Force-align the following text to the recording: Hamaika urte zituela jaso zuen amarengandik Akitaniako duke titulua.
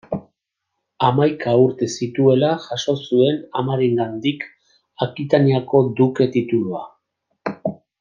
Hamaika 1.07 1.53
urte 1.65 1.89
zituela 1.97 2.49
jaso 2.65 2.97
zuen 3.11 3.39
amarengandik 3.63 4.49
Akitaniako 5.09 5.87
duke 6.01 6.33
titulua. 6.39 6.87